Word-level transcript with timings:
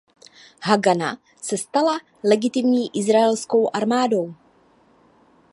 Hagana 0.59 1.17
se 1.41 1.57
stala 1.57 1.99
legitimní 2.23 2.89
izraelskou 2.97 3.69
armádou. 3.73 4.33